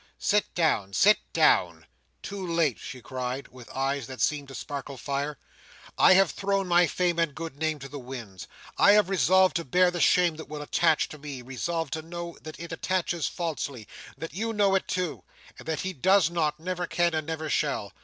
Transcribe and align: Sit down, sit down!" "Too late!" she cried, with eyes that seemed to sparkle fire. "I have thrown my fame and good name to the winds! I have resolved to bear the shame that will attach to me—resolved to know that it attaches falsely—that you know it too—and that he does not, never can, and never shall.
Sit 0.17 0.51
down, 0.55 0.93
sit 0.93 1.19
down!" 1.31 1.85
"Too 2.23 2.43
late!" 2.47 2.79
she 2.79 3.03
cried, 3.03 3.49
with 3.49 3.69
eyes 3.69 4.07
that 4.07 4.19
seemed 4.19 4.47
to 4.47 4.55
sparkle 4.55 4.97
fire. 4.97 5.37
"I 5.95 6.13
have 6.13 6.31
thrown 6.31 6.67
my 6.67 6.87
fame 6.87 7.19
and 7.19 7.35
good 7.35 7.55
name 7.57 7.77
to 7.77 7.87
the 7.87 7.99
winds! 7.99 8.47
I 8.79 8.93
have 8.93 9.09
resolved 9.11 9.55
to 9.57 9.63
bear 9.63 9.91
the 9.91 10.01
shame 10.01 10.37
that 10.37 10.49
will 10.49 10.63
attach 10.63 11.07
to 11.09 11.19
me—resolved 11.19 11.93
to 11.93 12.01
know 12.01 12.35
that 12.41 12.59
it 12.59 12.71
attaches 12.71 13.27
falsely—that 13.27 14.33
you 14.33 14.53
know 14.53 14.73
it 14.73 14.87
too—and 14.87 15.67
that 15.67 15.81
he 15.81 15.93
does 15.93 16.31
not, 16.31 16.59
never 16.59 16.87
can, 16.87 17.13
and 17.13 17.27
never 17.27 17.47
shall. 17.47 17.93